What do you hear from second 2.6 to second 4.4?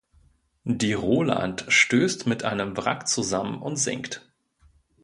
Wrack zusammen und sinkt.